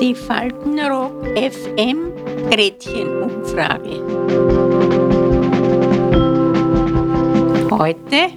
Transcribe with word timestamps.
Die 0.00 0.14
Faltenrock 0.14 1.26
FM 1.36 2.12
Gretchenumfrage. 2.50 4.00
Heute. 7.70 8.32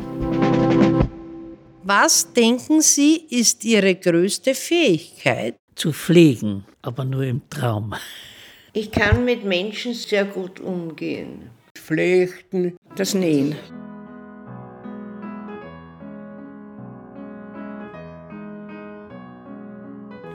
Was 1.84 2.34
denken 2.34 2.82
Sie 2.82 3.26
ist 3.30 3.64
Ihre 3.64 3.96
größte 3.96 4.54
Fähigkeit? 4.54 5.56
Zu 5.76 5.94
fliegen, 5.94 6.66
aber 6.82 7.06
nur 7.06 7.24
im 7.24 7.42
Traum. 7.50 7.94
Ich 8.74 8.92
kann 8.92 9.24
mit 9.24 9.46
Menschen 9.46 9.94
sehr 9.94 10.26
gut 10.26 10.60
umgehen. 10.60 11.52
Flechten, 11.78 12.76
das 12.98 13.14
Nähen. 13.14 13.56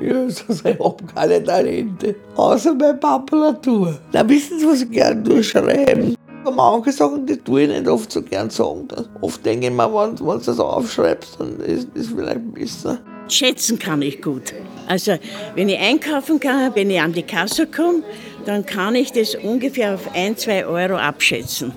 Ich 0.00 0.64
habe 0.64 1.04
keine 1.14 1.42
Talente. 1.42 2.14
Außer 2.36 2.74
meine 2.74 2.94
Papulatur. 2.94 3.98
Da 4.12 4.28
wissen 4.28 4.58
Sie, 4.58 4.66
was 4.66 4.82
ich 4.82 4.90
gerne 4.90 5.22
durchschreiben. 5.22 6.14
Manche 6.54 6.92
Sachen, 6.92 7.26
die 7.26 7.36
tue 7.36 7.62
ich 7.62 7.68
nicht 7.68 7.88
oft 7.88 8.10
so 8.10 8.22
gern 8.22 8.48
sagen. 8.48 8.88
Oft 9.20 9.44
denke 9.44 9.66
ich 9.66 9.72
mir, 9.72 9.92
wenn, 9.92 10.18
wenn 10.18 10.38
du 10.38 10.44
das 10.44 10.60
aufschreibst, 10.60 11.38
dann 11.38 11.60
ist 11.60 11.88
es 11.94 12.08
vielleicht 12.08 12.54
besser. 12.54 12.98
Schätzen 13.28 13.78
kann 13.78 14.00
ich 14.00 14.22
gut. 14.22 14.54
Also, 14.86 15.18
wenn 15.54 15.68
ich 15.68 15.78
einkaufen 15.78 16.40
kann, 16.40 16.74
wenn 16.74 16.90
ich 16.90 17.00
an 17.00 17.12
die 17.12 17.22
Kasse 17.22 17.66
komme, 17.66 18.02
dann 18.46 18.64
kann 18.64 18.94
ich 18.94 19.12
das 19.12 19.34
ungefähr 19.34 19.94
auf 19.94 20.08
ein, 20.14 20.36
zwei 20.36 20.64
Euro 20.64 20.96
abschätzen. 20.96 21.72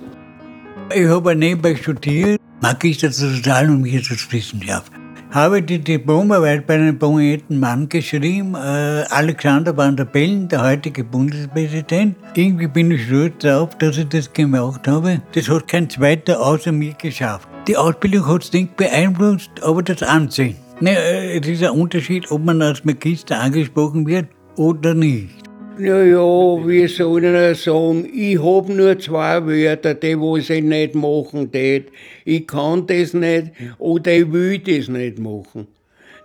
Ich 0.95 1.07
habe 1.07 1.35
nebenbei 1.35 1.75
studiert, 1.75 2.39
Magister 2.61 3.11
zur 3.11 3.31
Sozial- 3.31 3.69
und 3.69 3.83
Wirtschaftswissenschaft 3.83 4.93
habe 5.31 5.61
die 5.61 5.79
Diplomarbeit 5.79 6.67
bei 6.67 6.75
einem 6.75 6.99
prominenten 6.99 7.59
Mann 7.59 7.87
geschrieben, 7.87 8.53
äh, 8.55 9.05
Alexander 9.09 9.75
Van 9.75 9.95
der 9.95 10.05
Bellen, 10.05 10.47
der 10.49 10.61
heutige 10.61 11.03
Bundespräsident. 11.03 12.17
Irgendwie 12.35 12.67
bin 12.67 12.91
ich 12.91 13.05
stolz 13.05 13.35
darauf, 13.39 13.77
dass 13.77 13.97
ich 13.97 14.09
das 14.09 14.31
gemacht 14.31 14.87
habe. 14.87 15.21
Das 15.33 15.49
hat 15.49 15.67
kein 15.67 15.89
zweiter 15.89 16.41
außer 16.41 16.71
mir 16.71 16.93
geschafft. 16.93 17.47
Die 17.67 17.77
Ausbildung 17.77 18.27
hat 18.27 18.43
es 18.43 18.51
nicht 18.51 18.75
beeinflusst, 18.75 19.51
aber 19.63 19.81
das 19.83 20.03
Ansehen. 20.03 20.57
Ne, 20.81 20.97
äh, 20.97 21.39
es 21.39 21.47
ist 21.47 21.63
ein 21.63 21.71
Unterschied, 21.71 22.29
ob 22.29 22.43
man 22.43 22.61
als 22.61 22.83
Magister 22.83 23.39
angesprochen 23.39 24.05
wird 24.07 24.27
oder 24.57 24.93
nicht. 24.93 25.40
Naja, 25.77 26.67
wie 26.67 26.87
soll 26.87 27.23
ich 27.23 27.63
sagen, 27.63 28.05
ich 28.13 28.37
hab 28.43 28.67
nur 28.67 28.99
zwei 28.99 29.45
Wörter, 29.45 29.93
die 29.93 30.19
was 30.19 30.49
ich 30.49 30.63
nicht 30.63 30.95
machen 30.95 31.51
tät. 31.51 31.87
Ich 32.25 32.45
kann 32.45 32.85
das 32.87 33.13
nicht 33.13 33.51
oder 33.79 34.11
ich 34.11 34.31
will 34.31 34.59
das 34.59 34.89
nicht 34.89 35.17
machen. 35.17 35.67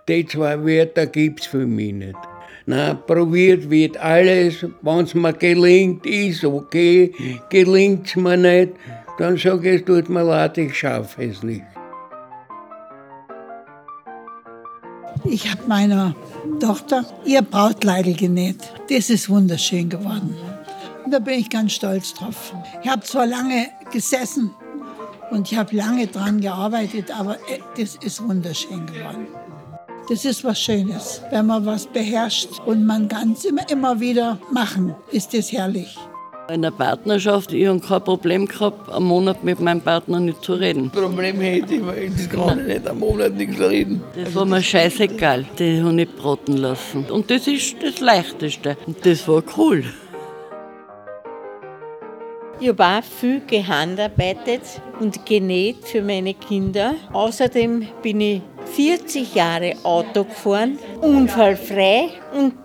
Die 0.09 0.25
zwei 0.25 0.63
Wörter 0.65 1.05
gibt's 1.05 1.47
für 1.47 1.65
mich 1.65 1.93
nicht. 1.93 2.17
Nein, 2.65 2.97
probiert 3.07 3.69
wird 3.69 3.95
alles, 3.97 4.65
wenn's 4.81 5.15
mir 5.15 5.31
gelingt, 5.31 6.05
ist 6.05 6.43
okay. 6.43 7.13
Gelingt's 7.49 8.17
mir 8.17 8.35
nicht, 8.35 8.73
dann 9.17 9.37
sag 9.37 9.63
ich, 9.63 9.79
es 9.79 9.85
tut 9.85 10.09
mir 10.09 10.23
leid, 10.23 10.57
ich 10.57 10.77
schaffe 10.77 11.23
es 11.23 11.41
nicht. 11.41 11.63
Ich 15.29 15.49
habe 15.51 15.67
meiner 15.67 16.15
Tochter 16.59 17.05
ihr 17.25 17.41
Brautkleidel 17.41 18.15
genäht. 18.15 18.57
Das 18.89 19.09
ist 19.09 19.29
wunderschön 19.29 19.89
geworden. 19.89 20.35
Und 21.03 21.11
da 21.11 21.19
bin 21.19 21.39
ich 21.39 21.49
ganz 21.49 21.73
stolz 21.73 22.13
drauf. 22.13 22.53
Ich 22.83 22.89
habe 22.89 23.01
zwar 23.01 23.25
lange 23.25 23.67
gesessen 23.91 24.51
und 25.31 25.51
ich 25.51 25.57
habe 25.57 25.75
lange 25.75 26.07
dran 26.07 26.39
gearbeitet, 26.39 27.11
aber 27.17 27.35
äh, 27.49 27.59
das 27.77 27.95
ist 27.95 28.23
wunderschön 28.27 28.85
geworden. 28.87 29.27
Das 30.09 30.23
ist 30.23 30.43
was 30.43 30.59
Schönes. 30.59 31.21
Wenn 31.29 31.47
man 31.47 31.65
was 31.65 31.85
beherrscht 31.85 32.59
und 32.65 32.85
man 32.85 33.09
kann 33.09 33.33
es 33.33 33.43
immer, 33.43 33.69
immer 33.69 33.99
wieder 33.99 34.39
machen, 34.51 34.95
ist 35.11 35.33
das 35.33 35.51
herrlich. 35.51 35.97
In 36.49 36.61
der 36.61 36.71
Partnerschaft, 36.71 37.51
ich 37.51 37.67
habe 37.67 37.81
kein 37.81 38.03
Problem 38.03 38.45
gehabt, 38.45 38.89
einen 38.89 39.05
Monat 39.05 39.43
mit 39.43 39.59
meinem 39.59 39.81
Partner 39.81 40.21
nicht 40.21 40.41
zu 40.45 40.53
reden. 40.53 40.89
Problem 40.89 41.41
hätte 41.41 41.75
ich, 41.75 41.85
weil 41.85 42.09
das 42.09 42.29
kann 42.29 42.59
ich 42.59 42.67
nicht 42.67 42.87
einen 42.87 42.99
Monat 42.99 43.33
nichts 43.33 43.59
reden. 43.59 44.01
Das 44.15 44.33
war 44.33 44.45
mir 44.45 44.61
scheißegal, 44.61 45.45
die 45.59 45.79
habe 45.79 45.89
ich 45.89 45.95
nicht 45.95 46.17
braten 46.17 46.55
lassen. 46.55 47.05
Und 47.09 47.29
das 47.29 47.47
ist 47.47 47.75
das 47.83 47.99
Leichteste. 47.99 48.77
Und 48.85 49.05
das 49.05 49.27
war 49.27 49.43
cool. 49.57 49.83
Ich 52.61 52.69
habe 52.69 52.85
auch 52.85 53.03
viel 53.03 53.41
gehandarbeitet 53.45 54.61
und 55.01 55.25
genäht 55.25 55.83
für 55.83 56.01
meine 56.01 56.33
Kinder. 56.33 56.95
Außerdem 57.11 57.87
bin 58.01 58.21
ich 58.21 58.41
40 58.73 59.35
Jahre 59.35 59.73
Auto 59.83 60.23
gefahren, 60.23 60.79
unfallfrei 61.01 62.09
und 62.33 62.55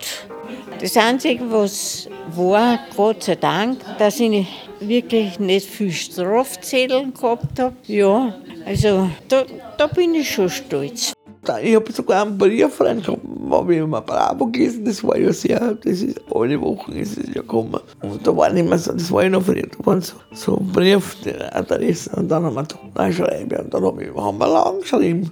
das 0.79 0.97
Einzige, 0.97 1.49
was 1.51 2.09
war, 2.35 2.79
Gott 2.95 3.23
sei 3.23 3.35
Dank, 3.35 3.79
dass 3.99 4.19
ich 4.19 4.47
wirklich 4.79 5.39
nicht 5.39 5.69
viel 5.69 5.91
Strafzetteln 5.91 7.13
gehabt 7.13 7.59
habe. 7.59 7.75
Ja, 7.85 8.33
also 8.65 9.09
da, 9.27 9.43
da 9.77 9.87
bin 9.87 10.13
ich 10.15 10.29
schon 10.29 10.49
stolz. 10.49 11.13
Ich 11.61 11.75
habe 11.75 11.91
sogar 11.91 12.25
einen 12.25 12.37
Brieffreund 12.37 13.05
gehabt, 13.05 13.21
habe 13.51 13.75
ich 13.75 13.81
immer 13.81 13.99
Bravo 13.99 14.47
gelesen, 14.47 14.85
das 14.85 15.03
war 15.03 15.17
ja 15.17 15.33
sehr, 15.33 15.73
das 15.73 16.01
ist 16.01 16.21
alle 16.33 16.59
Wochen 16.61 16.93
ist 16.93 17.17
es 17.17 17.27
ja 17.27 17.41
gekommen. 17.41 17.81
Und 18.01 18.25
da 18.25 18.35
waren 18.35 18.55
immer 18.55 18.77
so, 18.77 18.93
das 18.93 19.11
war 19.11 19.23
ja 19.23 19.29
noch 19.29 19.43
früher, 19.43 19.67
da 19.67 19.85
waren 19.85 20.01
so, 20.01 20.15
so 20.31 20.57
Briefadressen 20.71 22.13
und 22.13 22.29
dann 22.29 22.45
haben 22.45 22.55
wir 22.55 22.65
da 22.93 23.11
schreiben 23.11 23.59
und 23.59 23.73
dann 23.73 23.83
hab 23.83 23.99
ich, 23.99 24.15
haben 24.15 24.37
wir 24.37 24.47
lang 24.47 24.79
geschrieben. 24.79 25.31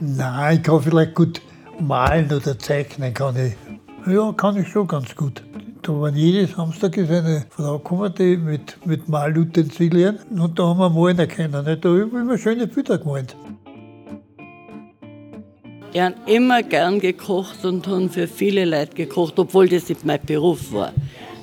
Nein, 0.00 0.56
ich 0.56 0.62
kann 0.62 0.80
vielleicht 0.80 1.14
gut 1.14 1.42
malen 1.78 2.32
oder 2.32 2.58
zeichnen, 2.58 3.12
kann 3.12 3.36
ich. 3.36 3.71
Ja, 4.06 4.32
kann 4.32 4.56
ich 4.56 4.68
schon 4.68 4.88
ganz 4.88 5.14
gut. 5.14 5.44
Da 5.82 5.92
waren 5.92 6.16
jeden 6.16 6.48
Samstag 6.48 6.96
ist 6.96 7.10
eine 7.10 7.46
Frau 7.50 7.78
gekommen, 7.78 8.12
die 8.18 8.36
mit, 8.36 8.84
mit 8.84 9.08
Malutensilien 9.08 10.18
und 10.30 10.58
da 10.58 10.64
haben 10.64 10.78
wir 10.78 10.90
malen 10.90 11.28
können. 11.28 11.52
Da 11.52 11.64
habe 11.64 11.72
ich 11.72 12.12
immer 12.12 12.36
schöne 12.36 12.66
Bilder 12.66 12.98
gemalt. 12.98 13.36
Ich 15.92 16.00
habe 16.00 16.14
immer 16.26 16.62
gern 16.64 16.98
gekocht 16.98 17.64
und 17.64 17.86
habe 17.86 18.08
für 18.08 18.26
viele 18.26 18.64
Leute 18.64 18.94
gekocht, 18.94 19.38
obwohl 19.38 19.68
das 19.68 19.88
nicht 19.88 20.04
mein 20.04 20.20
Beruf 20.26 20.72
war. 20.72 20.92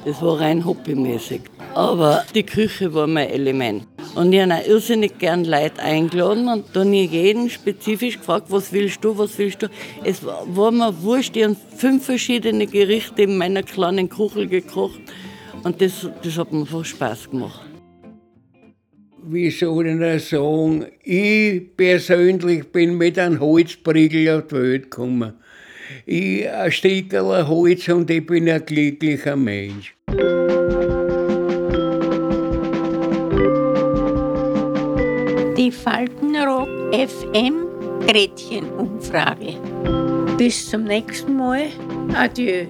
Das 0.04 0.22
war 0.22 0.42
rein 0.42 0.66
hobbymäßig. 0.66 1.42
Aber 1.76 2.24
die 2.36 2.44
Küche 2.44 2.94
war 2.94 3.08
mein 3.08 3.30
Element. 3.30 3.88
Und 4.16 4.34
ich 4.34 4.42
habe 4.42 4.56
auch 4.56 4.68
irrsinnig 4.68 5.20
gern 5.20 5.46
Leute 5.46 5.82
eingeladen 5.82 6.48
und 6.50 6.66
dann 6.74 6.94
jeden 6.94 7.50
spezifisch 7.50 8.18
gefragt, 8.18 8.48
was 8.50 8.74
willst 8.74 9.04
du, 9.04 9.18
was 9.18 9.38
willst 9.38 9.62
du. 9.62 9.68
Es 10.04 10.26
war 10.26 10.72
mir 10.72 11.02
wurscht, 11.02 11.36
ich 11.38 11.44
habe 11.44 11.56
fünf 11.78 12.06
verschiedene 12.06 12.66
Gerichte 12.66 13.22
in 13.22 13.38
meiner 13.38 13.64
kleinen 13.64 14.10
Kuchel 14.10 14.48
gekocht 14.48 15.00
und 15.64 15.82
das, 15.82 16.10
das 16.24 16.38
hat 16.38 16.52
mir 16.52 16.62
einfach 16.62 16.84
Spaß 16.84 17.30
gemacht. 17.30 17.62
Wie 19.24 19.52
soll 19.52 19.88
ich 19.88 20.00
das 20.00 20.30
sagen? 20.30 20.88
Ich 21.04 21.76
persönlich 21.78 22.72
bin 22.72 22.98
mit 22.98 23.20
einem 23.20 23.40
Holzbriegel 23.40 24.30
auf 24.30 24.48
die 24.48 24.56
Welt 24.56 24.84
gekommen. 24.84 25.34
Ich 26.06 26.50
ein 26.50 26.72
Stückchen 26.72 27.48
Holz 27.48 27.88
und 27.90 28.10
ich 28.10 28.26
bin 28.26 28.50
ein 28.50 28.66
glücklicher 28.66 29.36
Mensch. 29.36 29.96
Die 35.70 35.76
Faltenrock 35.76 36.68
FM 36.92 37.68
Gretchenumfrage. 38.08 39.54
Bis 40.36 40.68
zum 40.68 40.86
nächsten 40.86 41.38
Mal. 41.38 41.68
Adieu. 42.16 42.66